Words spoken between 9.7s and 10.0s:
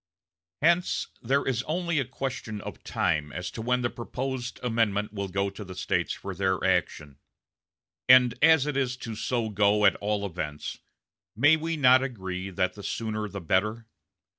at